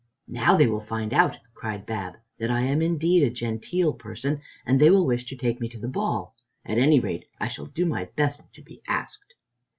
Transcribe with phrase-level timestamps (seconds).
[0.27, 4.79] "Now they will find out," cried Bab, "that I am indeed a genteel person, and
[4.81, 6.35] they will wish to take me to the ball.
[6.65, 9.35] At any rate, I shall do my best to be asked."